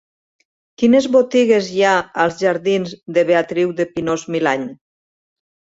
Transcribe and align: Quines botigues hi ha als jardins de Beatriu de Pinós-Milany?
Quines 0.81 1.07
botigues 1.15 1.69
hi 1.75 1.85
ha 1.89 1.93
als 2.25 2.41
jardins 2.45 2.99
de 3.19 3.27
Beatriu 3.31 3.79
de 3.83 3.91
Pinós-Milany? 3.95 4.71